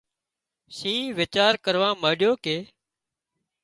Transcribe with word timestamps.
شينهن 0.77 1.13
ويچار 1.19 1.53
ڪروا 1.69 1.89
مانڏيو 2.01 2.31
ڪي 2.45 2.57